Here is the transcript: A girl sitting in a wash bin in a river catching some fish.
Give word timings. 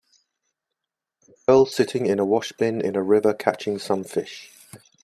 A 1.27 1.33
girl 1.47 1.67
sitting 1.67 2.07
in 2.07 2.17
a 2.17 2.25
wash 2.25 2.53
bin 2.53 2.81
in 2.83 2.95
a 2.95 3.03
river 3.03 3.35
catching 3.35 3.77
some 3.77 4.03
fish. 4.03 4.49